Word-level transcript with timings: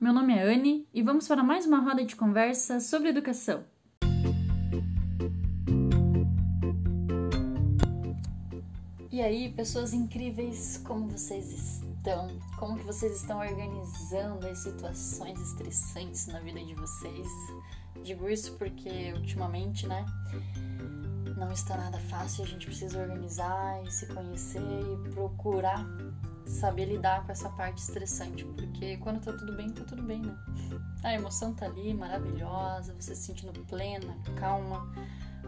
Meu 0.00 0.12
nome 0.12 0.34
é 0.34 0.42
Anne 0.42 0.88
e 0.92 1.02
vamos 1.02 1.28
para 1.28 1.42
mais 1.42 1.66
uma 1.66 1.78
roda 1.78 2.04
de 2.04 2.16
conversa 2.16 2.80
sobre 2.80 3.10
educação. 3.10 3.64
E 9.10 9.20
aí, 9.20 9.52
pessoas 9.52 9.92
incríveis, 9.92 10.80
como 10.84 11.08
vocês 11.08 11.50
estão? 11.52 12.28
Como 12.58 12.78
que 12.78 12.84
vocês 12.84 13.20
estão 13.20 13.38
organizando 13.40 14.46
as 14.46 14.58
situações 14.58 15.40
estressantes 15.40 16.26
na 16.28 16.40
vida 16.40 16.64
de 16.64 16.74
vocês? 16.74 17.28
Digo 18.02 18.28
isso 18.28 18.56
porque 18.58 19.12
ultimamente, 19.14 19.86
né, 19.86 20.06
não 21.36 21.52
está 21.52 21.76
nada 21.76 21.98
fácil, 22.00 22.44
a 22.44 22.46
gente 22.46 22.66
precisa 22.66 23.00
organizar 23.00 23.82
e 23.84 23.90
se 23.90 24.06
conhecer 24.06 24.60
e 24.60 25.10
procurar 25.10 25.84
saber 26.48 26.86
lidar 26.86 27.24
com 27.24 27.32
essa 27.32 27.48
parte 27.50 27.78
estressante, 27.78 28.44
porque 28.44 28.96
quando 28.98 29.20
tá 29.20 29.32
tudo 29.32 29.56
bem, 29.56 29.70
tá 29.70 29.84
tudo 29.84 30.02
bem, 30.02 30.22
né? 30.22 30.36
A 31.04 31.14
emoção 31.14 31.54
tá 31.54 31.66
ali, 31.66 31.94
maravilhosa, 31.94 32.94
você 32.94 33.14
se 33.14 33.22
sentindo 33.22 33.52
plena, 33.66 34.16
calma, 34.36 34.92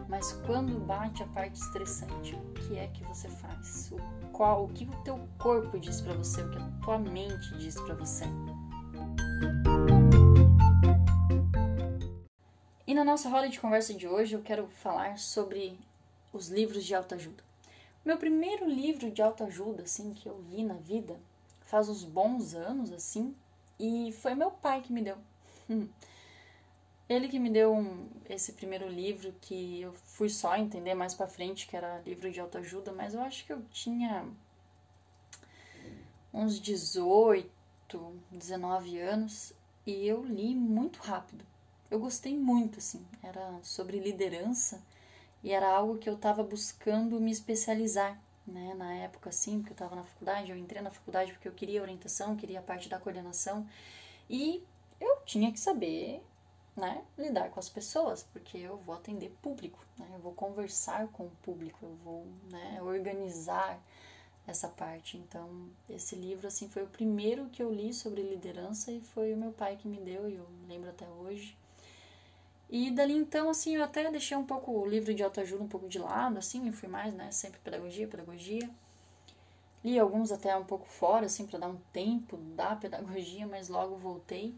mas 0.07 0.33
quando 0.45 0.79
bate 0.85 1.23
a 1.23 1.27
parte 1.27 1.55
estressante, 1.55 2.35
o 2.35 2.53
que 2.53 2.77
é 2.77 2.87
que 2.87 3.03
você 3.05 3.27
faz? 3.27 3.91
O 3.91 4.27
qual, 4.29 4.65
o 4.65 4.69
que 4.69 4.85
o 4.85 5.03
teu 5.03 5.27
corpo 5.37 5.79
diz 5.79 6.01
para 6.01 6.13
você, 6.13 6.41
o 6.41 6.51
que 6.51 6.57
a 6.57 6.71
tua 6.83 6.99
mente 6.99 7.57
diz 7.57 7.75
para 7.79 7.95
você? 7.95 8.25
E 12.85 12.93
na 12.93 13.05
nossa 13.05 13.29
roda 13.29 13.47
de 13.47 13.59
conversa 13.59 13.93
de 13.93 14.07
hoje 14.07 14.35
eu 14.35 14.41
quero 14.41 14.67
falar 14.67 15.17
sobre 15.17 15.79
os 16.33 16.49
livros 16.49 16.83
de 16.83 16.93
autoajuda. 16.93 17.50
Meu 18.03 18.17
primeiro 18.17 18.67
livro 18.67 19.11
de 19.11 19.21
autoajuda, 19.21 19.83
assim, 19.83 20.11
que 20.13 20.27
eu 20.27 20.43
li 20.49 20.63
na 20.63 20.73
vida, 20.73 21.19
faz 21.61 21.87
uns 21.87 22.03
bons 22.03 22.55
anos, 22.55 22.91
assim, 22.91 23.35
e 23.79 24.11
foi 24.13 24.33
meu 24.33 24.49
pai 24.49 24.81
que 24.81 24.91
me 24.91 25.03
deu. 25.03 25.17
Ele 27.07 27.27
que 27.27 27.37
me 27.37 27.49
deu 27.49 27.75
um, 27.75 28.09
esse 28.27 28.53
primeiro 28.53 28.87
livro 28.87 29.35
que 29.41 29.81
eu 29.81 29.93
fui 29.93 30.29
só 30.29 30.55
entender 30.55 30.95
mais 30.95 31.13
para 31.13 31.27
frente 31.27 31.67
que 31.67 31.75
era 31.75 31.99
livro 31.99 32.31
de 32.31 32.39
autoajuda, 32.39 32.91
mas 32.91 33.13
eu 33.13 33.21
acho 33.21 33.45
que 33.45 33.51
eu 33.51 33.61
tinha 33.65 34.25
uns 36.33 36.59
18, 36.59 37.51
19 38.31 38.97
anos 38.97 39.53
e 39.85 40.07
eu 40.07 40.23
li 40.23 40.55
muito 40.55 40.99
rápido. 41.01 41.45
Eu 41.89 41.99
gostei 41.99 42.37
muito, 42.37 42.79
assim, 42.79 43.05
era 43.21 43.59
sobre 43.61 43.99
liderança 43.99 44.81
e 45.43 45.51
era 45.51 45.69
algo 45.71 45.97
que 45.97 46.09
eu 46.09 46.15
estava 46.15 46.43
buscando 46.43 47.19
me 47.19 47.31
especializar, 47.31 48.19
né? 48.45 48.73
Na 48.75 48.93
época, 48.93 49.29
assim, 49.29 49.59
porque 49.59 49.71
eu 49.71 49.75
estava 49.75 49.95
na 49.95 50.03
faculdade, 50.03 50.51
eu 50.51 50.57
entrei 50.57 50.81
na 50.81 50.91
faculdade 50.91 51.31
porque 51.33 51.47
eu 51.47 51.53
queria 51.53 51.81
orientação, 51.81 52.35
queria 52.35 52.59
a 52.59 52.63
parte 52.63 52.89
da 52.89 52.99
coordenação 52.99 53.67
e 54.29 54.63
eu 54.99 55.21
tinha 55.25 55.51
que 55.51 55.59
saber, 55.59 56.23
né, 56.75 57.03
lidar 57.17 57.49
com 57.49 57.59
as 57.59 57.69
pessoas, 57.69 58.23
porque 58.23 58.57
eu 58.57 58.77
vou 58.77 58.95
atender 58.95 59.29
público, 59.41 59.79
né? 59.97 60.07
Eu 60.13 60.19
vou 60.19 60.33
conversar 60.33 61.07
com 61.09 61.25
o 61.25 61.31
público, 61.43 61.79
eu 61.83 61.95
vou, 62.03 62.25
né, 62.51 62.81
organizar 62.81 63.79
essa 64.47 64.67
parte. 64.67 65.17
Então, 65.17 65.69
esse 65.89 66.15
livro 66.15 66.47
assim 66.47 66.69
foi 66.69 66.83
o 66.83 66.87
primeiro 66.87 67.49
que 67.49 67.61
eu 67.61 67.73
li 67.73 67.93
sobre 67.93 68.21
liderança 68.21 68.91
e 68.91 69.01
foi 69.01 69.33
o 69.33 69.37
meu 69.37 69.51
pai 69.51 69.75
que 69.77 69.87
me 69.87 69.99
deu 69.99 70.29
e 70.29 70.35
eu 70.35 70.47
lembro 70.67 70.89
até 70.89 71.07
hoje. 71.07 71.57
E 72.71 72.89
dali 72.89 73.13
então, 73.13 73.49
assim, 73.49 73.75
eu 73.75 73.83
até 73.83 74.09
deixei 74.09 74.37
um 74.37 74.45
pouco 74.45 74.71
o 74.71 74.87
livro 74.87 75.13
de 75.13 75.21
autoajuda 75.21 75.61
um 75.61 75.67
pouco 75.67 75.89
de 75.89 75.99
lado, 75.99 76.37
assim, 76.37 76.65
e 76.69 76.71
fui 76.71 76.87
mais, 76.87 77.13
né, 77.13 77.29
sempre 77.29 77.59
pedagogia, 77.59 78.07
pedagogia. 78.07 78.69
Li 79.83 79.99
alguns 79.99 80.31
até 80.31 80.55
um 80.55 80.63
pouco 80.63 80.87
fora, 80.87 81.25
assim, 81.25 81.45
para 81.45 81.59
dar 81.59 81.67
um 81.67 81.77
tempo 81.91 82.37
da 82.37 82.73
pedagogia, 82.77 83.45
mas 83.45 83.67
logo 83.67 83.97
voltei. 83.97 84.55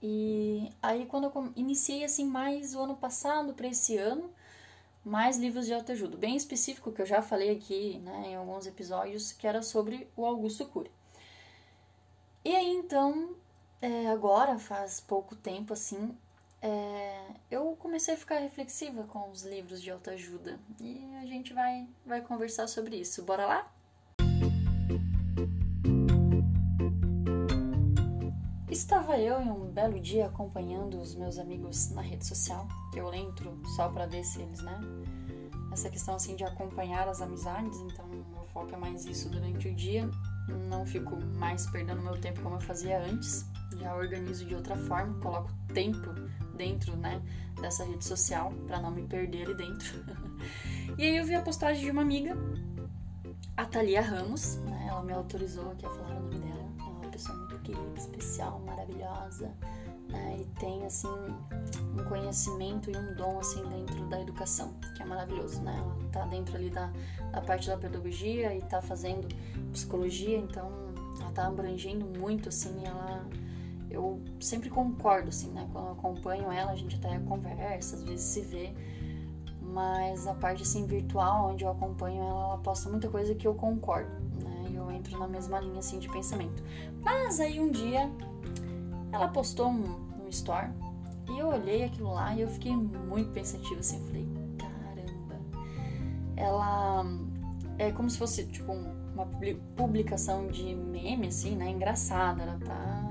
E 0.00 0.70
aí, 0.80 1.04
quando 1.06 1.24
eu 1.24 1.52
iniciei, 1.56 2.04
assim, 2.04 2.24
mais 2.24 2.76
o 2.76 2.80
ano 2.80 2.96
passado 2.96 3.54
para 3.54 3.66
esse 3.66 3.96
ano, 3.96 4.30
mais 5.04 5.36
livros 5.36 5.66
de 5.66 5.74
autoajuda, 5.74 6.16
bem 6.16 6.36
específico, 6.36 6.92
que 6.92 7.02
eu 7.02 7.06
já 7.06 7.20
falei 7.20 7.50
aqui, 7.50 7.98
né, 7.98 8.28
em 8.28 8.36
alguns 8.36 8.66
episódios, 8.68 9.32
que 9.32 9.48
era 9.48 9.62
sobre 9.62 10.08
o 10.16 10.24
Augusto 10.24 10.64
Cury. 10.66 10.92
E 12.44 12.54
aí, 12.54 12.68
então, 12.68 13.34
é, 13.82 14.06
agora, 14.08 14.58
faz 14.60 15.00
pouco 15.00 15.34
tempo, 15.34 15.72
assim, 15.72 16.16
é, 16.60 17.20
eu 17.50 17.76
comecei 17.78 18.14
a 18.14 18.16
ficar 18.16 18.38
reflexiva 18.38 19.04
com 19.04 19.30
os 19.30 19.44
livros 19.44 19.80
de 19.82 19.90
autoajuda 19.90 20.58
e 20.80 21.04
a 21.22 21.26
gente 21.26 21.52
vai, 21.52 21.86
vai 22.04 22.20
conversar 22.20 22.66
sobre 22.66 22.96
isso. 22.96 23.22
Bora 23.22 23.46
lá? 23.46 23.72
Estava 28.68 29.18
eu 29.18 29.40
em 29.40 29.50
um 29.50 29.70
belo 29.70 29.98
dia 29.98 30.26
acompanhando 30.26 31.00
os 31.00 31.14
meus 31.14 31.38
amigos 31.38 31.90
na 31.90 32.02
rede 32.02 32.26
social, 32.26 32.68
eu 32.94 33.12
entro 33.12 33.60
só 33.74 33.88
para 33.88 34.06
ver 34.06 34.24
se 34.24 34.40
eles, 34.40 34.60
né? 34.60 34.80
Essa 35.72 35.90
questão 35.90 36.14
assim 36.14 36.36
de 36.36 36.44
acompanhar 36.44 37.08
as 37.08 37.20
amizades, 37.20 37.78
então 37.80 38.06
meu 38.06 38.44
foco 38.52 38.74
é 38.74 38.76
mais 38.76 39.04
isso 39.04 39.28
durante 39.28 39.68
o 39.68 39.74
dia. 39.74 40.08
Não 40.68 40.86
fico 40.86 41.16
mais 41.36 41.66
perdendo 41.70 42.02
meu 42.02 42.20
tempo 42.20 42.40
como 42.40 42.56
eu 42.56 42.60
fazia 42.60 43.02
antes, 43.02 43.44
já 43.78 43.94
organizo 43.94 44.44
de 44.44 44.54
outra 44.54 44.76
forma, 44.76 45.18
coloco 45.20 45.50
tempo 45.74 46.14
dentro, 46.58 46.94
né, 46.96 47.22
dessa 47.60 47.84
rede 47.84 48.04
social 48.04 48.52
para 48.66 48.80
não 48.80 48.90
me 48.90 49.02
perder 49.06 49.46
ali 49.46 49.54
dentro. 49.54 50.04
e 50.98 51.04
aí 51.04 51.16
eu 51.16 51.24
vi 51.24 51.34
a 51.34 51.40
postagem 51.40 51.84
de 51.84 51.90
uma 51.90 52.02
amiga, 52.02 52.36
a 53.56 53.64
Thalia 53.64 54.02
Ramos, 54.02 54.56
né, 54.56 54.86
ela 54.88 55.02
me 55.02 55.12
autorizou 55.12 55.70
aqui 55.70 55.86
a 55.86 55.90
falar 55.90 56.16
o 56.16 56.22
nome 56.22 56.38
dela. 56.38 56.68
é 56.78 56.82
uma 56.82 57.10
pessoa 57.10 57.38
muito 57.38 57.58
querida, 57.60 57.98
especial, 57.98 58.60
maravilhosa, 58.66 59.54
né, 60.08 60.38
e 60.40 60.44
tem 60.58 60.84
assim 60.84 61.08
um 61.98 62.04
conhecimento 62.04 62.90
e 62.90 62.96
um 62.96 63.14
dom 63.14 63.38
assim 63.38 63.62
dentro 63.68 64.06
da 64.08 64.20
educação, 64.20 64.74
que 64.96 65.02
é 65.02 65.06
maravilhoso, 65.06 65.60
né? 65.62 65.76
Ela 65.76 66.10
tá 66.10 66.26
dentro 66.26 66.56
ali 66.56 66.70
da, 66.70 66.90
da 67.32 67.40
parte 67.40 67.68
da 67.68 67.76
pedagogia 67.76 68.54
e 68.54 68.62
tá 68.62 68.80
fazendo 68.80 69.28
psicologia, 69.72 70.38
então 70.38 70.70
ela 71.20 71.30
tá 71.32 71.46
abrangendo 71.46 72.06
muito 72.18 72.48
assim, 72.48 72.86
ela 72.86 73.26
eu 73.90 74.20
sempre 74.40 74.68
concordo, 74.68 75.28
assim, 75.28 75.50
né? 75.50 75.68
Quando 75.72 75.86
eu 75.86 75.92
acompanho 75.92 76.50
ela, 76.50 76.72
a 76.72 76.76
gente 76.76 76.96
até 76.96 77.18
conversa, 77.20 77.96
às 77.96 78.04
vezes 78.04 78.24
se 78.24 78.40
vê, 78.42 78.72
mas 79.62 80.26
a 80.26 80.34
parte, 80.34 80.62
assim, 80.62 80.86
virtual, 80.86 81.50
onde 81.50 81.64
eu 81.64 81.70
acompanho 81.70 82.22
ela, 82.22 82.44
ela 82.44 82.58
posta 82.58 82.88
muita 82.88 83.08
coisa 83.08 83.34
que 83.34 83.46
eu 83.46 83.54
concordo, 83.54 84.10
né? 84.42 84.70
Eu 84.74 84.90
entro 84.90 85.18
na 85.18 85.26
mesma 85.26 85.60
linha, 85.60 85.78
assim, 85.78 85.98
de 85.98 86.08
pensamento. 86.08 86.62
Mas 87.02 87.40
aí 87.40 87.60
um 87.60 87.70
dia, 87.70 88.10
ela 89.12 89.28
postou 89.28 89.68
um, 89.68 90.24
um 90.24 90.28
story 90.28 90.70
e 91.30 91.38
eu 91.38 91.48
olhei 91.48 91.84
aquilo 91.84 92.12
lá 92.12 92.34
e 92.34 92.42
eu 92.42 92.48
fiquei 92.48 92.74
muito 92.74 93.30
pensativa, 93.32 93.80
assim, 93.80 93.98
eu 93.98 94.06
falei, 94.06 94.28
caramba, 94.58 95.40
ela 96.36 97.04
é 97.78 97.92
como 97.92 98.08
se 98.10 98.18
fosse, 98.18 98.46
tipo, 98.46 98.72
uma 98.72 99.26
publicação 99.76 100.46
de 100.48 100.74
meme, 100.74 101.28
assim, 101.28 101.56
né? 101.56 101.70
Engraçada, 101.70 102.42
era 102.42 102.56
pra 102.58 103.07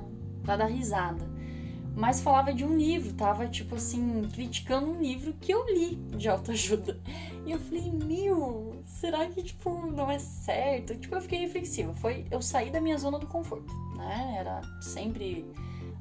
para 0.48 0.64
dar 0.64 0.66
risada. 0.68 1.28
Mas 1.94 2.22
falava 2.22 2.54
de 2.54 2.64
um 2.64 2.78
livro, 2.78 3.12
tava 3.14 3.48
tipo 3.48 3.76
assim, 3.76 4.30
criticando 4.32 4.88
um 4.88 5.02
livro 5.02 5.34
que 5.34 5.52
eu 5.52 5.66
li 5.66 5.96
de 6.16 6.30
autoajuda. 6.30 7.00
E 7.46 7.52
eu 7.52 7.60
falei, 7.60 7.92
meu, 7.92 8.76
será 8.86 9.26
que 9.28 9.44
tipo 9.44 9.92
não 9.92 10.10
é 10.10 10.20
certo? 10.20 10.96
Tipo, 10.96 11.16
eu 11.16 11.22
fiquei 11.22 11.40
reflexiva. 11.40 11.94
Foi 11.94 12.26
eu 12.32 12.42
saí 12.42 12.70
da 12.70 12.80
minha 12.80 12.98
zona 12.98 13.20
do 13.20 13.26
conforto, 13.26 13.74
né? 13.96 14.36
Era 14.40 14.62
sempre 14.80 15.46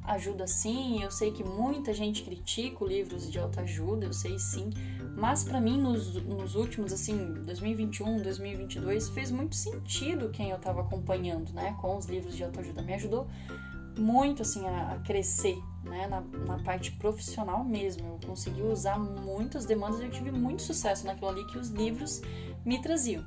ajuda 0.04 0.46
sim. 0.46 1.02
Eu 1.02 1.10
sei 1.10 1.32
que 1.32 1.42
muita 1.42 1.92
gente 1.92 2.22
critica 2.22 2.84
livros 2.84 3.30
de 3.30 3.38
autoajuda, 3.38 4.06
eu 4.06 4.12
sei 4.12 4.38
sim. 4.38 4.70
Mas 5.16 5.44
para 5.44 5.60
mim, 5.60 5.80
nos, 5.80 6.14
nos 6.24 6.54
últimos, 6.54 6.92
assim, 6.92 7.32
2021, 7.44 8.22
2022, 8.22 9.08
fez 9.08 9.30
muito 9.30 9.56
sentido 9.56 10.28
quem 10.28 10.50
eu 10.50 10.58
tava 10.58 10.82
acompanhando, 10.82 11.52
né? 11.52 11.74
Com 11.80 11.96
os 11.96 12.04
livros 12.04 12.36
de 12.36 12.44
autoajuda. 12.44 12.82
Me 12.82 12.94
ajudou 12.94 13.26
muito 13.96 14.42
assim 14.42 14.66
a, 14.66 14.92
a 14.92 14.98
crescer, 14.98 15.56
né, 15.84 16.06
na, 16.06 16.20
na, 16.20 16.62
parte 16.62 16.92
profissional 16.92 17.64
mesmo. 17.64 18.06
Eu 18.06 18.28
consegui 18.28 18.62
usar 18.62 18.98
muitas 18.98 19.64
demandas 19.64 20.00
e 20.00 20.04
eu 20.04 20.10
tive 20.10 20.30
muito 20.30 20.62
sucesso 20.62 21.06
naquilo 21.06 21.28
ali 21.28 21.46
que 21.46 21.58
os 21.58 21.70
livros 21.70 22.22
me 22.64 22.80
traziam. 22.80 23.24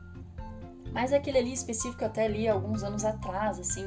Mas 0.92 1.14
aquele 1.14 1.38
ali 1.38 1.54
específico 1.54 2.04
eu 2.04 2.08
até 2.08 2.28
li 2.28 2.48
alguns 2.48 2.84
anos 2.84 3.06
atrás, 3.06 3.60
assim, 3.60 3.86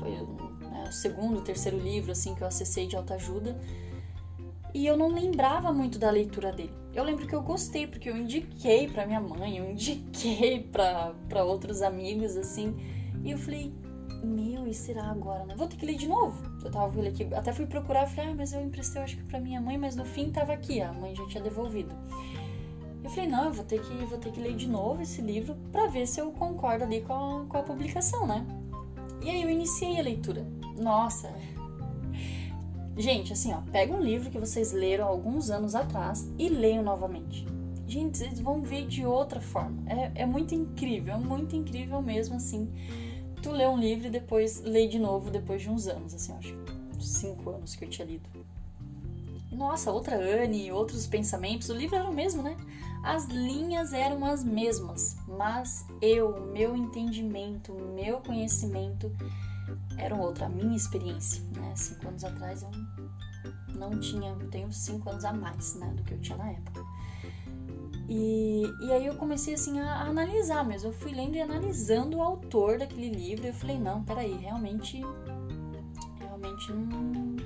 foi 0.00 0.10
né, 0.10 0.86
o 0.88 0.92
segundo, 0.92 1.42
terceiro 1.42 1.78
livro 1.78 2.12
assim 2.12 2.34
que 2.34 2.42
eu 2.42 2.46
acessei 2.46 2.86
de 2.86 2.96
autoajuda. 2.96 3.58
E 4.74 4.86
eu 4.86 4.96
não 4.96 5.08
lembrava 5.08 5.72
muito 5.72 5.98
da 5.98 6.10
leitura 6.10 6.52
dele. 6.52 6.74
Eu 6.94 7.04
lembro 7.04 7.26
que 7.26 7.34
eu 7.34 7.42
gostei 7.42 7.86
porque 7.86 8.08
eu 8.08 8.16
indiquei 8.16 8.88
para 8.88 9.06
minha 9.06 9.20
mãe, 9.20 9.58
eu 9.58 9.70
indiquei 9.70 10.62
para 10.62 11.44
outros 11.44 11.82
amigos 11.82 12.36
assim, 12.36 12.74
e 13.22 13.30
eu 13.30 13.38
falei, 13.38 13.72
meu, 14.24 14.66
e 14.66 14.74
será 14.74 15.10
agora, 15.10 15.44
né? 15.44 15.54
Vou 15.56 15.66
ter 15.66 15.76
que 15.76 15.86
ler 15.86 15.96
de 15.96 16.08
novo. 16.08 16.36
Eu 16.64 16.70
tava 16.70 16.88
vendo 16.88 17.08
aqui, 17.08 17.28
até 17.34 17.52
fui 17.52 17.66
procurar, 17.66 18.06
falei, 18.06 18.30
ah, 18.30 18.34
mas 18.36 18.52
eu 18.52 18.60
emprestei, 18.60 19.02
acho 19.02 19.16
que 19.16 19.24
pra 19.24 19.40
minha 19.40 19.60
mãe, 19.60 19.76
mas 19.76 19.96
no 19.96 20.04
fim 20.04 20.30
tava 20.30 20.52
aqui, 20.52 20.80
a 20.80 20.92
mãe 20.92 21.14
já 21.14 21.26
tinha 21.26 21.42
devolvido. 21.42 21.94
Eu 23.02 23.10
falei, 23.10 23.28
não, 23.30 23.44
eu 23.46 23.52
vou 23.52 23.64
ter 23.64 23.80
que, 23.80 23.94
vou 24.06 24.18
ter 24.18 24.32
que 24.32 24.40
ler 24.40 24.56
de 24.56 24.68
novo 24.68 25.02
esse 25.02 25.22
livro 25.22 25.56
para 25.70 25.86
ver 25.86 26.06
se 26.06 26.20
eu 26.20 26.32
concordo 26.32 26.84
ali 26.84 27.02
com 27.02 27.12
a, 27.12 27.46
com 27.46 27.58
a 27.58 27.62
publicação, 27.62 28.26
né? 28.26 28.44
E 29.22 29.30
aí 29.30 29.42
eu 29.42 29.50
iniciei 29.50 29.98
a 29.98 30.02
leitura. 30.02 30.46
nossa. 30.78 31.32
Gente, 32.96 33.32
assim, 33.32 33.52
ó, 33.52 33.60
pega 33.70 33.94
um 33.94 34.00
livro 34.00 34.30
que 34.30 34.38
vocês 34.38 34.72
leram 34.72 35.06
alguns 35.06 35.50
anos 35.50 35.74
atrás 35.74 36.32
e 36.38 36.48
leiam 36.48 36.82
novamente. 36.82 37.46
Gente, 37.86 38.16
vocês 38.18 38.40
vão 38.40 38.62
ver 38.62 38.86
de 38.86 39.04
outra 39.04 39.40
forma. 39.40 39.82
É, 39.86 40.22
é 40.22 40.26
muito 40.26 40.54
incrível, 40.54 41.14
é 41.14 41.18
muito 41.18 41.54
incrível 41.54 42.00
mesmo, 42.00 42.36
assim. 42.36 42.68
Tu 43.46 43.52
lê 43.52 43.64
um 43.64 43.78
livro 43.78 44.08
e 44.08 44.10
depois 44.10 44.60
lê 44.64 44.88
de 44.88 44.98
novo 44.98 45.30
depois 45.30 45.62
de 45.62 45.70
uns 45.70 45.86
anos, 45.86 46.12
assim, 46.12 46.32
acho 46.32 46.52
cinco 46.98 47.50
anos 47.50 47.76
que 47.76 47.84
eu 47.84 47.88
tinha 47.88 48.04
lido. 48.04 48.28
Nossa, 49.52 49.92
outra 49.92 50.16
Anne, 50.16 50.72
outros 50.72 51.06
pensamentos, 51.06 51.68
o 51.68 51.72
livro 51.72 51.94
era 51.94 52.10
o 52.10 52.12
mesmo, 52.12 52.42
né? 52.42 52.56
As 53.04 53.26
linhas 53.26 53.92
eram 53.92 54.24
as 54.26 54.42
mesmas, 54.42 55.16
mas 55.28 55.86
eu, 56.02 56.44
meu 56.46 56.74
entendimento, 56.74 57.72
meu 57.72 58.18
conhecimento 58.18 59.12
eram 59.96 60.18
outra, 60.22 60.46
a 60.46 60.48
minha 60.48 60.76
experiência, 60.76 61.40
né? 61.54 61.72
Cinco 61.76 62.08
anos 62.08 62.24
atrás 62.24 62.64
eu 62.64 62.70
não 63.76 64.00
tinha, 64.00 64.34
tenho 64.50 64.72
cinco 64.72 65.08
anos 65.08 65.24
a 65.24 65.32
mais, 65.32 65.76
né, 65.76 65.86
do 65.94 66.02
que 66.02 66.14
eu 66.14 66.20
tinha 66.20 66.36
na 66.36 66.50
época. 66.50 66.84
E, 68.08 68.62
e 68.80 68.92
aí 68.92 69.06
eu 69.06 69.16
comecei 69.16 69.54
assim 69.54 69.80
a, 69.80 69.94
a 69.94 70.08
analisar 70.08 70.64
mesmo, 70.64 70.90
eu 70.90 70.92
fui 70.92 71.12
lendo 71.12 71.34
e 71.34 71.40
analisando 71.40 72.18
o 72.18 72.22
autor 72.22 72.78
daquele 72.78 73.08
livro. 73.08 73.44
E 73.44 73.48
eu 73.48 73.54
falei, 73.54 73.78
não, 73.78 74.04
peraí, 74.04 74.36
realmente, 74.36 75.02
realmente 76.20 76.72
não, 76.72 77.36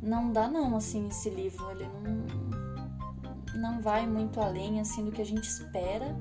não 0.00 0.32
dá 0.32 0.48
não, 0.48 0.76
assim, 0.76 1.08
esse 1.08 1.28
livro, 1.30 1.70
ele 1.72 1.88
não, 2.04 3.60
não 3.60 3.80
vai 3.80 4.06
muito 4.06 4.40
além, 4.40 4.80
assim, 4.80 5.04
do 5.04 5.10
que 5.10 5.22
a 5.22 5.26
gente 5.26 5.44
espera 5.44 6.16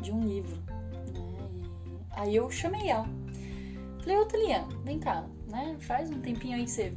de 0.00 0.12
um 0.12 0.20
livro, 0.20 0.56
né? 0.66 0.78
E 1.12 2.20
aí 2.20 2.36
eu 2.36 2.48
chamei 2.50 2.88
ela, 2.88 3.08
falei, 4.00 4.16
ô 4.16 4.26
Taliana, 4.26 4.68
vem 4.84 5.00
cá, 5.00 5.26
né, 5.48 5.76
faz 5.80 6.08
um 6.08 6.20
tempinho 6.20 6.56
aí 6.56 6.64
que 6.64 6.70
você 6.70 6.96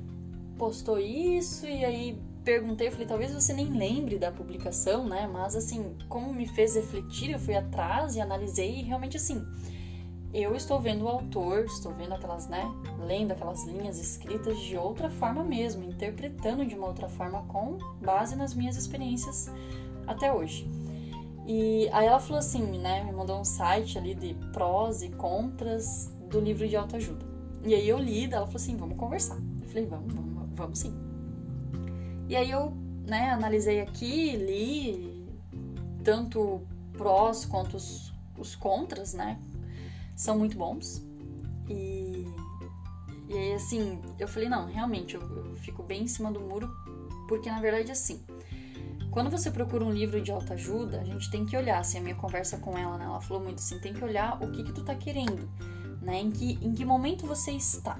postou 0.55 0.99
isso 0.99 1.65
e 1.65 1.83
aí 1.83 2.21
perguntei, 2.43 2.87
eu 2.87 2.91
falei, 2.91 3.07
talvez 3.07 3.33
você 3.33 3.53
nem 3.53 3.69
lembre 3.69 4.17
da 4.17 4.31
publicação, 4.31 5.07
né? 5.07 5.29
Mas 5.31 5.55
assim, 5.55 5.95
como 6.09 6.33
me 6.33 6.47
fez 6.47 6.75
refletir, 6.75 7.31
eu 7.31 7.39
fui 7.39 7.55
atrás 7.55 8.15
e 8.15 8.21
analisei 8.21 8.79
e 8.79 8.83
realmente 8.83 9.17
assim, 9.17 9.45
eu 10.33 10.55
estou 10.55 10.79
vendo 10.79 11.03
o 11.03 11.07
autor, 11.07 11.65
estou 11.65 11.93
vendo 11.93 12.13
aquelas, 12.13 12.47
né, 12.47 12.63
lendo 12.99 13.31
aquelas 13.31 13.65
linhas 13.65 13.99
escritas 13.99 14.57
de 14.59 14.77
outra 14.77 15.09
forma 15.09 15.43
mesmo, 15.43 15.83
interpretando 15.83 16.65
de 16.65 16.73
uma 16.73 16.87
outra 16.87 17.09
forma 17.09 17.43
com 17.43 17.77
base 18.01 18.35
nas 18.35 18.53
minhas 18.53 18.77
experiências 18.77 19.51
até 20.07 20.31
hoje. 20.33 20.69
E 21.45 21.89
aí 21.91 22.07
ela 22.07 22.19
falou 22.19 22.39
assim, 22.39 22.79
né, 22.79 23.03
me 23.03 23.11
mandou 23.11 23.39
um 23.39 23.43
site 23.43 23.97
ali 23.97 24.15
de 24.15 24.33
prós 24.53 25.01
e 25.01 25.09
contras 25.09 26.13
do 26.29 26.39
livro 26.39 26.67
de 26.67 26.77
autoajuda. 26.77 27.25
E 27.63 27.75
aí 27.75 27.87
eu 27.87 27.99
li, 27.99 28.25
ela 28.25 28.45
falou 28.45 28.55
assim, 28.55 28.77
vamos 28.77 28.97
conversar. 28.97 29.37
Eu 29.61 29.67
falei, 29.67 29.85
vamos, 29.85 30.13
vamos, 30.13 30.49
vamos 30.55 30.79
sim. 30.79 31.10
E 32.31 32.35
aí 32.37 32.49
eu, 32.49 32.71
né, 33.05 33.29
analisei 33.31 33.81
aqui, 33.81 34.37
li 34.37 35.27
tanto 36.01 36.61
prós 36.93 37.43
quanto 37.43 37.75
os, 37.75 38.13
os 38.37 38.55
contras, 38.55 39.13
né? 39.13 39.37
São 40.15 40.39
muito 40.39 40.57
bons. 40.57 41.05
E, 41.67 42.25
e 43.27 43.37
aí, 43.37 43.53
assim, 43.53 44.01
eu 44.17 44.29
falei, 44.29 44.47
não, 44.47 44.65
realmente, 44.65 45.15
eu, 45.15 45.21
eu 45.21 45.57
fico 45.57 45.83
bem 45.83 46.03
em 46.03 46.07
cima 46.07 46.31
do 46.31 46.39
muro, 46.39 46.69
porque 47.27 47.51
na 47.51 47.59
verdade, 47.59 47.91
assim, 47.91 48.23
quando 49.11 49.29
você 49.29 49.51
procura 49.51 49.83
um 49.83 49.91
livro 49.91 50.21
de 50.21 50.31
autoajuda, 50.31 51.01
a 51.01 51.03
gente 51.03 51.29
tem 51.29 51.45
que 51.45 51.57
olhar, 51.57 51.79
assim, 51.79 51.97
a 51.97 52.01
minha 52.01 52.15
conversa 52.15 52.57
com 52.59 52.77
ela, 52.77 52.97
né? 52.97 53.03
Ela 53.03 53.19
falou 53.19 53.43
muito 53.43 53.59
assim, 53.59 53.77
tem 53.79 53.93
que 53.93 54.05
olhar 54.05 54.41
o 54.41 54.49
que 54.53 54.63
que 54.63 54.71
tu 54.71 54.85
tá 54.85 54.95
querendo, 54.95 55.49
né? 56.01 56.21
Em 56.21 56.31
que, 56.31 56.57
em 56.61 56.73
que 56.73 56.85
momento 56.85 57.27
você 57.27 57.51
está. 57.51 57.99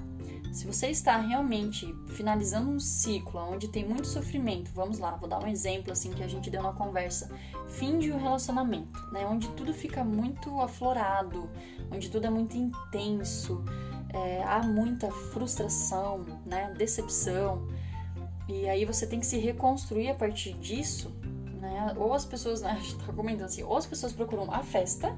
Se 0.52 0.66
você 0.66 0.88
está 0.88 1.16
realmente 1.16 1.96
finalizando 2.08 2.70
um 2.70 2.78
ciclo 2.78 3.40
onde 3.40 3.68
tem 3.68 3.88
muito 3.88 4.06
sofrimento, 4.06 4.70
vamos 4.74 4.98
lá, 4.98 5.16
vou 5.16 5.26
dar 5.26 5.42
um 5.42 5.48
exemplo 5.48 5.90
assim 5.90 6.12
que 6.12 6.22
a 6.22 6.28
gente 6.28 6.50
deu 6.50 6.62
na 6.62 6.74
conversa. 6.74 7.34
Fim 7.68 7.98
de 7.98 8.12
um 8.12 8.18
relacionamento, 8.18 9.00
né? 9.10 9.26
Onde 9.26 9.48
tudo 9.52 9.72
fica 9.72 10.04
muito 10.04 10.60
aflorado, 10.60 11.48
onde 11.90 12.10
tudo 12.10 12.26
é 12.26 12.30
muito 12.30 12.54
intenso, 12.54 13.64
é, 14.10 14.42
há 14.44 14.62
muita 14.62 15.10
frustração, 15.10 16.20
né? 16.44 16.74
Decepção. 16.76 17.66
E 18.46 18.68
aí 18.68 18.84
você 18.84 19.06
tem 19.06 19.20
que 19.20 19.26
se 19.26 19.38
reconstruir 19.38 20.10
a 20.10 20.14
partir 20.14 20.52
disso, 20.58 21.10
né? 21.62 21.94
Ou 21.96 22.12
as 22.12 22.26
pessoas, 22.26 22.60
né? 22.60 22.72
A 22.78 22.80
gente 22.80 22.98
tá 22.98 23.12
comentando 23.14 23.46
assim, 23.46 23.62
ou 23.62 23.74
as 23.74 23.86
pessoas 23.86 24.12
procuram 24.12 24.52
a 24.52 24.62
festa, 24.62 25.16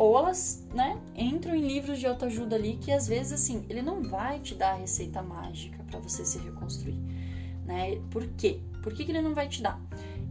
ou 0.00 0.16
elas, 0.16 0.66
né, 0.72 0.98
entram 1.14 1.54
em 1.54 1.60
livros 1.60 1.98
de 1.98 2.06
autoajuda 2.06 2.56
ali 2.56 2.78
que 2.78 2.90
às 2.90 3.06
vezes 3.06 3.32
assim, 3.34 3.66
ele 3.68 3.82
não 3.82 4.02
vai 4.02 4.40
te 4.40 4.54
dar 4.54 4.70
a 4.70 4.76
receita 4.76 5.20
mágica 5.20 5.84
para 5.90 6.00
você 6.00 6.24
se 6.24 6.38
reconstruir, 6.38 6.98
né? 7.66 8.00
Por 8.10 8.26
quê? 8.28 8.62
Por 8.82 8.94
que, 8.94 9.04
que 9.04 9.12
ele 9.12 9.20
não 9.20 9.34
vai 9.34 9.46
te 9.46 9.62
dar? 9.62 9.78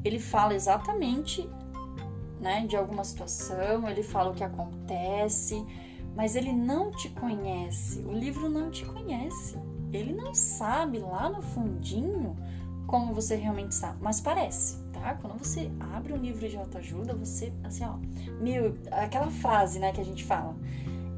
Ele 0.03 0.17
fala 0.17 0.55
exatamente, 0.55 1.47
né, 2.41 2.65
de 2.65 2.75
alguma 2.75 3.03
situação, 3.03 3.87
ele 3.87 4.01
fala 4.01 4.31
o 4.31 4.33
que 4.33 4.43
acontece, 4.43 5.63
mas 6.15 6.35
ele 6.35 6.51
não 6.51 6.89
te 6.89 7.07
conhece. 7.09 7.99
O 7.99 8.11
livro 8.11 8.49
não 8.49 8.71
te 8.71 8.83
conhece. 8.85 9.55
Ele 9.93 10.13
não 10.13 10.33
sabe 10.33 10.97
lá 10.97 11.29
no 11.29 11.43
fundinho 11.43 12.35
como 12.89 13.13
você 13.13 13.35
realmente 13.35 13.71
está, 13.71 13.95
mas 14.01 14.19
parece 14.19 14.89
tá? 14.99 15.15
Quando 15.15 15.37
você 15.37 15.71
abre 15.79 16.13
um 16.13 16.17
livro 16.17 16.47
de 16.47 16.57
autoajuda, 16.57 17.15
você, 17.15 17.51
assim, 17.63 17.85
ó, 17.85 17.95
meu, 18.39 18.77
aquela 18.91 19.31
frase, 19.31 19.79
né, 19.79 19.91
que 19.91 20.01
a 20.01 20.05
gente 20.05 20.23
fala. 20.23 20.55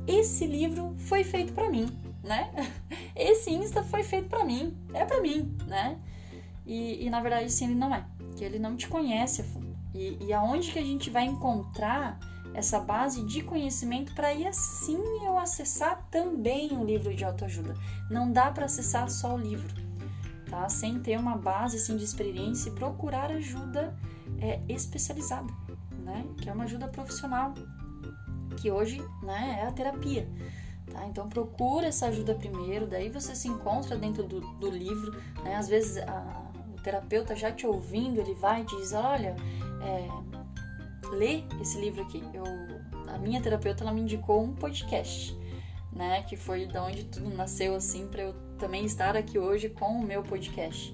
Esse 0.07 0.45
livro 0.45 0.95
foi 0.97 1.23
feito 1.23 1.53
para 1.53 1.69
mim, 1.69 1.87
né? 2.23 2.51
Esse 3.15 3.51
Insta 3.51 3.83
foi 3.83 4.03
feito 4.03 4.29
para 4.29 4.43
mim, 4.43 4.75
é 4.93 5.05
para 5.05 5.21
mim, 5.21 5.55
né? 5.67 5.97
E, 6.65 7.05
e, 7.05 7.09
na 7.09 7.19
verdade, 7.21 7.51
sim, 7.51 7.65
ele 7.65 7.75
não 7.75 7.93
é, 7.93 8.05
que 8.37 8.43
ele 8.43 8.59
não 8.59 8.75
te 8.75 8.87
conhece 8.87 9.41
a 9.41 9.43
fundo. 9.43 9.75
E, 9.93 10.17
e 10.21 10.33
aonde 10.33 10.71
que 10.71 10.79
a 10.79 10.83
gente 10.83 11.09
vai 11.09 11.25
encontrar 11.25 12.19
essa 12.53 12.79
base 12.79 13.25
de 13.25 13.41
conhecimento 13.43 14.13
para 14.13 14.27
aí 14.27 14.45
assim 14.45 14.99
eu 15.25 15.37
acessar 15.37 16.05
também 16.09 16.71
o 16.77 16.83
livro 16.83 17.13
de 17.13 17.23
autoajuda? 17.23 17.75
Não 18.09 18.31
dá 18.31 18.51
para 18.51 18.65
acessar 18.65 19.09
só 19.09 19.35
o 19.35 19.37
livro 19.37 19.90
tá? 20.51 20.67
Sem 20.67 20.99
ter 20.99 21.17
uma 21.17 21.37
base 21.37 21.77
assim, 21.77 21.95
de 21.95 22.03
experiência 22.03 22.69
e 22.69 22.73
procurar 22.73 23.31
ajuda 23.31 23.97
é, 24.39 24.59
especializada, 24.67 25.51
né? 26.03 26.25
Que 26.37 26.49
é 26.49 26.53
uma 26.53 26.65
ajuda 26.65 26.89
profissional, 26.89 27.53
que 28.57 28.69
hoje 28.69 29.01
né, 29.23 29.61
é 29.61 29.67
a 29.67 29.71
terapia. 29.71 30.27
Tá? 30.91 31.05
Então 31.07 31.29
procura 31.29 31.87
essa 31.87 32.07
ajuda 32.07 32.35
primeiro, 32.35 32.85
daí 32.85 33.09
você 33.09 33.33
se 33.33 33.47
encontra 33.47 33.95
dentro 33.95 34.23
do, 34.23 34.41
do 34.57 34.69
livro, 34.69 35.13
né? 35.41 35.55
Às 35.55 35.69
vezes 35.69 35.97
a, 35.97 36.51
o 36.77 36.81
terapeuta 36.81 37.33
já 37.33 37.49
te 37.49 37.65
ouvindo, 37.65 38.19
ele 38.19 38.33
vai 38.33 38.61
e 38.61 38.65
diz, 38.65 38.91
olha, 38.91 39.35
é, 39.81 41.15
lê 41.15 41.43
esse 41.61 41.79
livro 41.79 42.01
aqui. 42.01 42.21
Eu, 42.33 42.43
a 43.07 43.17
minha 43.17 43.41
terapeuta 43.41 43.85
ela 43.85 43.93
me 43.93 44.01
indicou 44.01 44.43
um 44.43 44.53
podcast, 44.53 45.33
né? 45.93 46.23
Que 46.23 46.35
foi 46.35 46.65
da 46.65 46.83
onde 46.83 47.05
tudo 47.05 47.29
nasceu 47.29 47.73
assim 47.73 48.07
para 48.07 48.23
eu 48.23 48.50
também 48.61 48.85
estar 48.85 49.17
aqui 49.17 49.39
hoje 49.39 49.69
com 49.69 49.99
o 49.99 50.03
meu 50.03 50.21
podcast. 50.21 50.93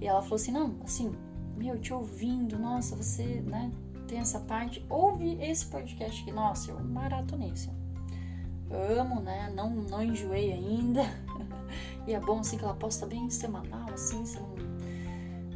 E 0.00 0.06
ela 0.06 0.22
falou 0.22 0.36
assim: 0.36 0.50
não, 0.50 0.76
assim, 0.82 1.14
meu, 1.56 1.78
te 1.78 1.92
ouvindo, 1.92 2.58
nossa, 2.58 2.96
você, 2.96 3.42
né, 3.42 3.70
tem 4.08 4.18
essa 4.18 4.40
parte, 4.40 4.84
ouve 4.88 5.38
esse 5.42 5.66
podcast 5.66 6.22
aqui, 6.22 6.32
nossa, 6.32 6.70
eu 6.70 6.80
maratonei, 6.82 7.50
assim. 7.50 7.70
Amo, 8.98 9.20
né, 9.20 9.52
não, 9.54 9.70
não 9.70 10.02
enjoei 10.02 10.52
ainda. 10.52 11.02
e 12.08 12.14
é 12.14 12.18
bom, 12.18 12.40
assim, 12.40 12.56
que 12.56 12.64
ela 12.64 12.74
posta 12.74 13.04
bem 13.04 13.28
semanal, 13.28 13.90
assim, 13.92 14.24
você 14.24 14.40
não, 14.40 14.54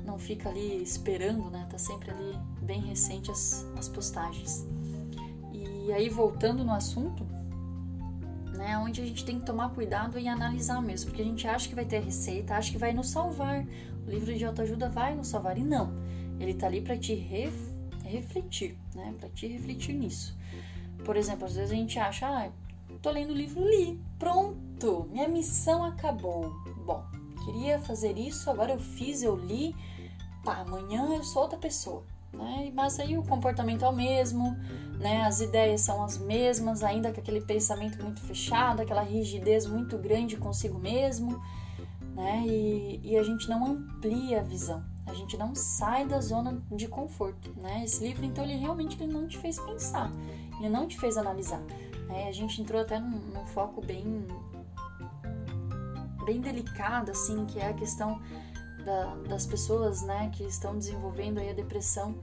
não 0.05 0.19
fica 0.19 0.51
ali 0.51 0.83
esperando, 0.83 1.51
né, 1.51 1.67
tá 1.71 1.79
sempre 1.79 2.11
ali 2.11 2.39
bem 2.61 2.83
recente 2.83 3.31
as, 3.31 3.67
as 3.79 3.89
postagens. 3.89 4.67
E 5.53 5.91
aí, 5.91 6.11
voltando 6.11 6.63
no 6.63 6.73
assunto, 6.73 7.27
né? 8.57 8.77
Onde 8.79 9.01
a 9.01 9.07
gente 9.07 9.25
tem 9.25 9.39
que 9.39 9.47
tomar 9.47 9.71
cuidado 9.71 10.19
e 10.19 10.27
analisar 10.29 10.81
mesmo, 10.83 11.11
porque 11.11 11.23
a 11.23 11.25
gente 11.25 11.47
acha 11.47 11.69
que 11.69 11.75
vai 11.75 11.85
ter 11.85 12.01
receita, 12.01 12.55
acha 12.55 12.73
que 12.73 12.79
vai 12.79 12.93
nos 12.93 13.11
salvar. 13.11 13.65
O 14.07 14.11
livro 14.11 14.35
de 14.35 14.45
autoajuda 14.45 14.89
vai 14.89 15.15
nos 15.15 15.29
salvar 15.29 15.59
e 15.59 15.63
não. 15.63 15.93
Ele 16.39 16.55
tá 16.55 16.67
ali 16.67 16.81
para 16.81 16.97
te 16.97 17.15
ref, 17.15 17.55
refletir, 18.05 18.77
né? 18.95 19.15
Para 19.19 19.29
te 19.29 19.47
refletir 19.47 19.95
nisso. 19.95 20.37
Por 21.05 21.17
exemplo, 21.17 21.47
às 21.47 21.55
vezes 21.55 21.71
a 21.71 21.75
gente 21.75 21.99
acha, 21.99 22.27
ah, 22.27 22.51
tô 23.03 23.11
lendo 23.11 23.31
o 23.31 23.37
livro, 23.37 23.63
li, 23.63 24.01
pronto, 24.19 25.09
minha 25.11 25.29
missão 25.29 25.85
acabou. 25.85 26.53
Bom, 26.85 27.05
queria 27.45 27.79
fazer 27.81 28.17
isso, 28.19 28.51
agora 28.51 28.73
eu 28.73 28.79
fiz, 28.79 29.23
eu 29.23 29.37
li, 29.37 29.75
pá, 30.45 30.59
amanhã 30.59 31.15
eu 31.15 31.23
sou 31.23 31.43
outra 31.43 31.59
pessoa 31.59 32.05
né? 32.37 32.71
Mas 32.75 32.99
aí 32.99 33.17
o 33.17 33.23
comportamento 33.23 33.85
é 33.85 33.89
o 33.89 33.93
mesmo, 33.95 34.57
né? 34.99 35.23
As 35.23 35.41
ideias 35.41 35.81
são 35.81 36.03
as 36.03 36.19
mesmas, 36.19 36.83
ainda 36.83 37.13
com 37.13 37.21
aquele 37.21 37.41
pensamento 37.41 38.03
muito 38.03 38.21
fechado, 38.21 38.83
aquela 38.83 39.03
rigidez 39.03 39.67
muito 39.67 39.99
grande 39.99 40.37
consigo 40.37 40.79
mesmo, 40.79 41.41
né? 42.15 42.43
E, 42.47 43.01
e 43.03 43.17
a 43.17 43.23
gente 43.23 43.49
não 43.49 43.67
amplia 43.67 44.41
a 44.41 44.43
visão, 44.43 44.85
a 45.07 45.15
gente 45.15 45.37
não 45.37 45.55
sai 45.55 46.07
da 46.07 46.21
zona 46.21 46.63
de 46.71 46.89
conforto, 46.89 47.55
né? 47.61 47.83
Esse 47.85 48.07
livro, 48.07 48.25
então, 48.25 48.45
ele 48.45 48.57
realmente 48.57 49.01
ele 49.03 49.13
não 49.13 49.27
te 49.27 49.39
fez 49.39 49.59
pensar, 49.59 50.11
ele 50.59 50.69
não 50.69 50.87
te 50.87 50.99
fez 50.99 51.17
analisar. 51.17 51.61
Né? 52.09 52.29
A 52.29 52.33
gente 52.33 52.61
entrou 52.61 52.81
até 52.81 52.99
num, 52.99 53.19
num 53.19 53.47
foco 53.47 53.81
bem 53.85 54.27
bem 56.25 56.41
delicada, 56.41 57.13
assim, 57.13 57.47
que 57.47 57.61
é 57.61 57.69
a 57.69 57.73
questão 57.73 58.21
da, 58.87 59.17
das 59.29 59.45
pessoas, 59.45 60.03
né, 60.03 60.31
que 60.33 60.45
estão 60.45 60.79
desenvolvendo 60.79 61.39
aí 61.39 61.51
a 61.51 61.53
depressão 61.53 62.15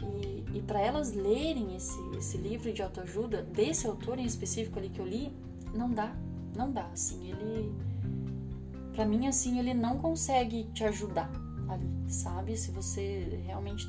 e, 0.00 0.58
e 0.58 0.62
para 0.62 0.80
elas 0.80 1.12
lerem 1.12 1.74
esse, 1.74 1.98
esse 2.16 2.38
livro 2.38 2.72
de 2.72 2.80
autoajuda 2.80 3.42
desse 3.42 3.88
autor 3.88 4.16
em 4.18 4.24
específico 4.24 4.78
ali 4.78 4.88
que 4.88 5.00
eu 5.00 5.04
li, 5.04 5.36
não 5.74 5.90
dá, 5.90 6.14
não 6.54 6.70
dá, 6.70 6.86
assim, 6.92 7.28
ele 7.28 7.74
para 8.94 9.04
mim 9.04 9.26
assim 9.26 9.58
ele 9.58 9.74
não 9.74 9.98
consegue 9.98 10.64
te 10.72 10.84
ajudar 10.84 11.30
ali, 11.68 11.90
sabe? 12.08 12.56
Se 12.56 12.70
você 12.70 13.42
realmente 13.44 13.86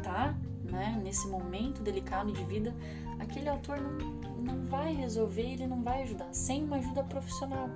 tá, 0.00 0.38
né, 0.70 1.00
nesse 1.02 1.26
momento 1.26 1.82
delicado 1.82 2.30
de 2.30 2.44
vida, 2.44 2.72
aquele 3.18 3.48
autor 3.48 3.80
não, 3.80 3.98
não 4.36 4.66
vai 4.66 4.94
resolver, 4.94 5.54
ele 5.54 5.66
não 5.66 5.82
vai 5.82 6.02
ajudar, 6.02 6.28
sem 6.32 6.62
uma 6.62 6.76
ajuda 6.76 7.02
profissional. 7.04 7.68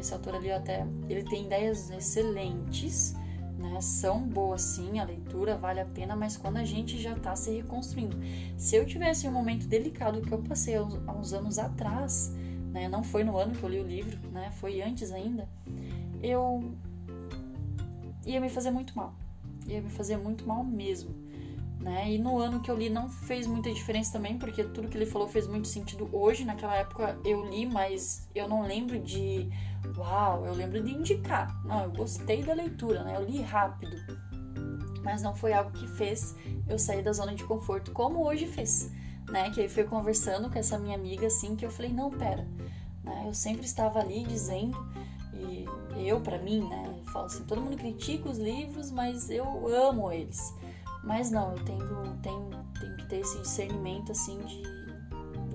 Esse 0.00 0.14
autor 0.14 0.34
ali 0.34 0.50
até, 0.50 0.86
ele 1.08 1.22
tem 1.22 1.44
ideias 1.44 1.90
excelentes, 1.90 3.14
né? 3.58 3.78
São 3.82 4.26
boas 4.26 4.62
sim, 4.62 4.98
a 4.98 5.04
leitura 5.04 5.58
vale 5.58 5.80
a 5.80 5.84
pena, 5.84 6.16
mas 6.16 6.38
quando 6.38 6.56
a 6.56 6.64
gente 6.64 6.98
já 6.98 7.12
está 7.12 7.36
se 7.36 7.50
reconstruindo. 7.50 8.16
Se 8.56 8.76
eu 8.76 8.86
tivesse 8.86 9.28
um 9.28 9.32
momento 9.32 9.66
delicado 9.66 10.22
que 10.22 10.32
eu 10.32 10.42
passei 10.42 10.74
há 10.74 10.82
uns 10.82 11.34
anos 11.34 11.58
atrás, 11.58 12.34
né? 12.72 12.88
Não 12.88 13.02
foi 13.02 13.24
no 13.24 13.36
ano 13.36 13.54
que 13.54 13.62
eu 13.62 13.68
li 13.68 13.80
o 13.80 13.86
livro, 13.86 14.18
né? 14.30 14.50
Foi 14.52 14.80
antes 14.80 15.12
ainda. 15.12 15.46
Eu 16.22 16.72
ia 18.24 18.40
me 18.40 18.48
fazer 18.48 18.70
muito 18.70 18.96
mal. 18.96 19.14
Ia 19.66 19.82
me 19.82 19.90
fazer 19.90 20.16
muito 20.16 20.46
mal 20.46 20.64
mesmo. 20.64 21.14
Né? 21.80 22.12
E 22.12 22.18
no 22.18 22.38
ano 22.38 22.60
que 22.60 22.70
eu 22.70 22.76
li 22.76 22.90
não 22.90 23.08
fez 23.08 23.46
muita 23.46 23.72
diferença 23.72 24.12
também, 24.12 24.38
porque 24.38 24.62
tudo 24.62 24.88
que 24.88 24.98
ele 24.98 25.06
falou 25.06 25.26
fez 25.26 25.46
muito 25.46 25.66
sentido 25.66 26.10
hoje. 26.12 26.44
Naquela 26.44 26.76
época 26.76 27.18
eu 27.24 27.48
li, 27.48 27.64
mas 27.64 28.28
eu 28.34 28.46
não 28.46 28.62
lembro 28.62 28.98
de 28.98 29.48
uau, 29.96 30.44
eu 30.44 30.52
lembro 30.52 30.82
de 30.82 30.92
indicar. 30.92 31.58
Não, 31.64 31.84
eu 31.84 31.90
gostei 31.90 32.42
da 32.42 32.52
leitura, 32.52 33.02
né? 33.02 33.16
Eu 33.16 33.24
li 33.24 33.40
rápido. 33.40 33.96
Mas 35.02 35.22
não 35.22 35.34
foi 35.34 35.54
algo 35.54 35.70
que 35.72 35.88
fez 35.88 36.36
eu 36.68 36.78
sair 36.78 37.02
da 37.02 37.14
zona 37.14 37.34
de 37.34 37.44
conforto, 37.44 37.92
como 37.92 38.26
hoje 38.26 38.46
fez, 38.46 38.90
né? 39.30 39.50
Que 39.50 39.62
aí 39.62 39.68
foi 39.68 39.84
conversando 39.84 40.50
com 40.50 40.58
essa 40.58 40.78
minha 40.78 40.94
amiga 40.94 41.28
assim 41.28 41.56
que 41.56 41.64
eu 41.64 41.70
falei, 41.70 41.90
não, 41.90 42.10
pera, 42.10 42.46
né? 43.02 43.24
Eu 43.26 43.32
sempre 43.32 43.64
estava 43.64 44.00
ali 44.00 44.24
dizendo 44.24 44.76
e 45.32 45.66
eu 45.96 46.20
para 46.20 46.36
mim, 46.38 46.60
né? 46.68 46.84
Eu 46.86 47.10
falo 47.10 47.24
assim, 47.24 47.42
todo 47.44 47.62
mundo 47.62 47.78
critica 47.78 48.28
os 48.28 48.38
livros, 48.38 48.90
mas 48.90 49.30
eu 49.30 49.66
amo 49.74 50.12
eles. 50.12 50.54
Mas 51.02 51.30
não, 51.30 51.52
eu 51.52 51.64
tenho, 51.64 52.18
tenho, 52.22 52.50
tenho 52.78 52.96
que 52.96 53.06
ter 53.06 53.20
esse 53.20 53.40
discernimento 53.40 54.12
assim 54.12 54.38
de, 54.40 54.62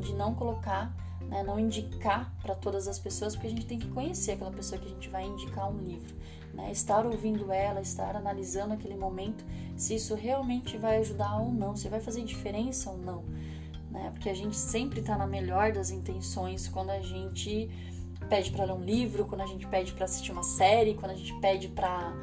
de 0.01 0.13
não 0.15 0.33
colocar, 0.33 0.95
né, 1.21 1.43
não 1.43 1.59
indicar 1.59 2.33
para 2.41 2.55
todas 2.55 2.87
as 2.87 2.97
pessoas, 2.97 3.35
porque 3.35 3.47
a 3.47 3.51
gente 3.51 3.65
tem 3.65 3.79
que 3.79 3.87
conhecer 3.89 4.33
aquela 4.33 4.51
pessoa 4.51 4.79
que 4.79 4.87
a 4.87 4.91
gente 4.91 5.09
vai 5.09 5.25
indicar 5.25 5.71
um 5.71 5.77
livro. 5.77 6.15
Né, 6.53 6.71
estar 6.71 7.05
ouvindo 7.05 7.51
ela, 7.51 7.81
estar 7.81 8.15
analisando 8.15 8.73
aquele 8.73 8.95
momento, 8.95 9.43
se 9.75 9.95
isso 9.95 10.15
realmente 10.15 10.77
vai 10.77 10.97
ajudar 10.99 11.35
ou 11.37 11.51
não, 11.51 11.75
se 11.75 11.89
vai 11.89 11.99
fazer 11.99 12.23
diferença 12.23 12.89
ou 12.89 12.97
não. 12.97 13.23
Né, 13.91 14.09
porque 14.11 14.29
a 14.29 14.33
gente 14.33 14.55
sempre 14.55 15.01
está 15.01 15.17
na 15.17 15.27
melhor 15.27 15.73
das 15.73 15.91
intenções 15.91 16.67
quando 16.67 16.91
a 16.91 17.01
gente 17.01 17.69
pede 18.29 18.51
para 18.51 18.65
ler 18.65 18.73
um 18.73 18.83
livro, 18.83 19.25
quando 19.25 19.41
a 19.41 19.45
gente 19.45 19.67
pede 19.67 19.91
para 19.93 20.05
assistir 20.05 20.31
uma 20.31 20.43
série, 20.43 20.95
quando 20.95 21.11
a 21.11 21.15
gente 21.15 21.33
pede 21.39 21.67
para 21.67 22.13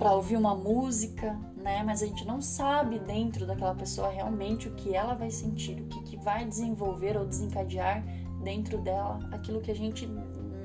para 0.00 0.14
ouvir 0.14 0.36
uma 0.38 0.54
música, 0.56 1.38
né? 1.58 1.82
Mas 1.84 2.02
a 2.02 2.06
gente 2.06 2.26
não 2.26 2.40
sabe 2.40 2.98
dentro 3.00 3.46
daquela 3.46 3.74
pessoa 3.74 4.08
realmente 4.08 4.66
o 4.66 4.74
que 4.74 4.96
ela 4.96 5.12
vai 5.12 5.30
sentir, 5.30 5.78
o 5.78 5.84
que, 5.88 6.02
que 6.04 6.16
vai 6.16 6.46
desenvolver 6.46 7.18
ou 7.18 7.26
desencadear 7.26 8.02
dentro 8.42 8.78
dela 8.78 9.20
aquilo 9.30 9.60
que 9.60 9.70
a 9.70 9.74
gente, 9.74 10.06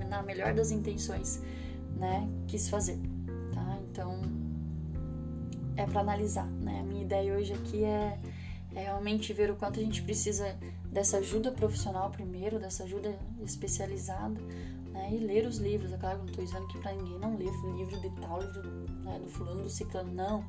na 0.09 0.23
melhor 0.23 0.53
das 0.53 0.71
intenções, 0.71 1.43
né, 1.97 2.25
quis 2.47 2.69
fazer, 2.69 2.97
tá? 3.53 3.77
Então 3.91 4.21
é 5.75 5.85
para 5.85 5.99
analisar, 5.99 6.47
né? 6.47 6.79
A 6.79 6.83
minha 6.83 7.03
ideia 7.03 7.35
hoje 7.35 7.51
aqui 7.51 7.83
é, 7.83 8.17
é 8.73 8.83
realmente 8.83 9.33
ver 9.33 9.51
o 9.51 9.57
quanto 9.57 9.81
a 9.81 9.83
gente 9.83 10.01
precisa 10.01 10.57
dessa 10.85 11.17
ajuda 11.17 11.51
profissional 11.51 12.09
primeiro, 12.09 12.57
dessa 12.57 12.85
ajuda 12.85 13.13
especializada, 13.43 14.39
né? 14.93 15.09
E 15.11 15.17
ler 15.17 15.45
os 15.45 15.57
livros. 15.57 15.91
É 15.91 15.97
claro 15.97 16.19
que 16.19 16.23
não 16.23 16.29
estou 16.31 16.45
dizendo 16.45 16.67
que 16.69 16.77
para 16.77 16.93
ninguém 16.93 17.19
não 17.19 17.35
ler 17.35 17.51
livro 17.75 17.99
de 17.99 18.09
tal, 18.21 18.41
livro 18.41 18.94
né, 19.05 19.19
do 19.19 19.29
fulano, 19.29 19.63
do 19.63 19.69
ciclano, 19.69 20.11
não. 20.11 20.43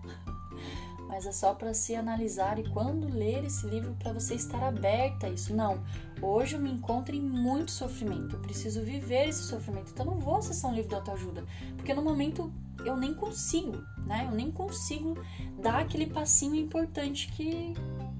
Mas 1.06 1.25
é 1.25 1.30
só 1.30 1.54
para 1.54 1.72
se 1.72 1.94
analisar 1.94 2.58
e 2.58 2.68
quando 2.70 3.06
ler 3.06 3.44
esse 3.44 3.64
livro 3.66 3.94
para 3.98 4.12
você 4.12 4.34
estar 4.34 4.60
aberta 4.62 5.28
a 5.28 5.30
isso. 5.30 5.54
Não, 5.54 5.84
hoje 6.20 6.56
eu 6.56 6.60
me 6.60 6.70
encontro 6.70 7.14
em 7.14 7.20
muito 7.20 7.70
sofrimento, 7.70 8.34
eu 8.34 8.40
preciso 8.40 8.82
viver 8.82 9.28
esse 9.28 9.44
sofrimento. 9.44 9.92
Então 9.92 10.04
não 10.04 10.18
vou 10.18 10.36
acessar 10.36 10.70
um 10.70 10.75
livro 10.75 10.88
de 10.88 10.96
autoajuda, 10.96 11.44
porque 11.76 11.94
no 11.94 12.02
momento 12.02 12.52
eu 12.84 12.96
nem 12.96 13.14
consigo, 13.14 13.76
né? 14.04 14.26
Eu 14.26 14.32
nem 14.32 14.50
consigo 14.50 15.16
dar 15.60 15.80
aquele 15.80 16.06
passinho 16.06 16.56
importante 16.56 17.30
que, 17.32 17.72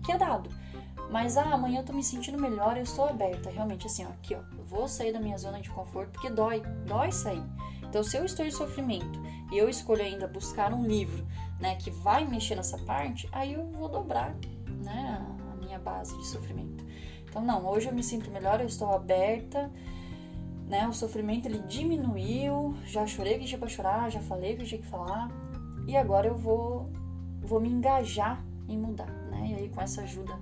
que 0.04 0.12
é 0.12 0.18
dado. 0.18 0.48
Mas 1.10 1.36
ah, 1.36 1.54
amanhã 1.54 1.80
eu 1.80 1.84
tô 1.84 1.92
me 1.92 2.02
sentindo 2.02 2.40
melhor, 2.40 2.76
eu 2.76 2.82
estou 2.82 3.08
aberta. 3.08 3.50
Realmente, 3.50 3.86
assim, 3.86 4.04
ó, 4.04 4.08
aqui, 4.08 4.34
ó, 4.34 4.40
eu 4.58 4.64
vou 4.64 4.88
sair 4.88 5.12
da 5.12 5.20
minha 5.20 5.38
zona 5.38 5.60
de 5.60 5.70
conforto 5.70 6.10
porque 6.10 6.30
dói, 6.30 6.62
dói 6.86 7.12
sair. 7.12 7.42
Então, 7.96 8.04
se 8.04 8.18
eu 8.18 8.26
estou 8.26 8.44
em 8.44 8.50
sofrimento 8.50 9.18
e 9.50 9.56
eu 9.56 9.70
escolho 9.70 10.02
ainda 10.02 10.28
buscar 10.28 10.70
um 10.74 10.86
livro, 10.86 11.26
né, 11.58 11.76
que 11.76 11.90
vai 11.90 12.26
mexer 12.26 12.54
nessa 12.54 12.76
parte, 12.76 13.26
aí 13.32 13.54
eu 13.54 13.64
vou 13.68 13.88
dobrar, 13.88 14.36
né, 14.84 15.26
a 15.50 15.56
minha 15.56 15.78
base 15.78 16.14
de 16.18 16.26
sofrimento. 16.26 16.84
Então, 17.24 17.40
não, 17.40 17.66
hoje 17.66 17.88
eu 17.88 17.94
me 17.94 18.02
sinto 18.02 18.30
melhor, 18.30 18.60
eu 18.60 18.66
estou 18.66 18.92
aberta, 18.92 19.72
né, 20.68 20.86
o 20.86 20.92
sofrimento 20.92 21.46
ele 21.46 21.60
diminuiu, 21.60 22.76
já 22.84 23.06
chorei 23.06 23.38
que 23.38 23.46
tinha 23.46 23.58
para 23.58 23.66
chorar, 23.66 24.10
já 24.10 24.20
falei 24.20 24.54
que 24.54 24.64
tinha 24.64 24.82
que 24.82 24.86
falar, 24.86 25.30
e 25.86 25.96
agora 25.96 26.28
eu 26.28 26.36
vou, 26.36 26.90
vou 27.40 27.62
me 27.62 27.70
engajar 27.70 28.44
em 28.68 28.76
mudar, 28.76 29.10
né, 29.30 29.52
e 29.52 29.54
aí 29.54 29.68
com 29.70 29.80
essa 29.80 30.02
ajuda 30.02 30.38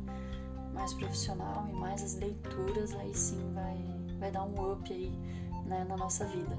mais 0.73 0.93
profissional 0.93 1.69
e 1.71 1.73
mais 1.73 2.03
as 2.03 2.17
leituras, 2.17 2.93
aí 2.97 3.15
sim 3.15 3.39
vai, 3.55 3.79
vai 4.19 4.33
dar 4.33 4.43
um 4.43 4.73
up 4.73 4.93
aí 4.93 5.13
né, 5.67 5.87
na 5.89 5.97
nossa 5.97 6.25
vida. 6.25 6.59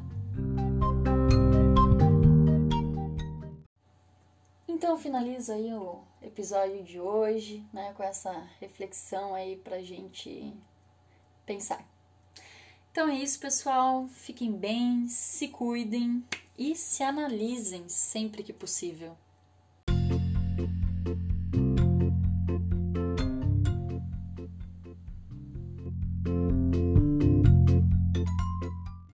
Então 4.75 4.97
finaliza 4.97 5.53
aí 5.53 5.73
o 5.73 6.03
episódio 6.21 6.83
de 6.83 6.99
hoje, 6.99 7.65
né, 7.71 7.93
com 7.93 8.03
essa 8.03 8.33
reflexão 8.59 9.33
aí 9.33 9.55
pra 9.55 9.81
gente 9.81 10.53
pensar. 11.45 11.81
Então 12.91 13.07
é 13.07 13.15
isso, 13.15 13.39
pessoal. 13.39 14.05
Fiquem 14.09 14.51
bem, 14.51 15.07
se 15.07 15.47
cuidem 15.47 16.21
e 16.57 16.75
se 16.75 17.03
analisem 17.03 17.87
sempre 17.87 18.43
que 18.43 18.51
possível. 18.51 19.15